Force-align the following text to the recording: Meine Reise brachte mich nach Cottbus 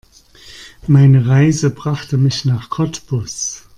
Meine 0.87 1.27
Reise 1.27 1.69
brachte 1.69 2.17
mich 2.17 2.43
nach 2.43 2.71
Cottbus 2.71 3.69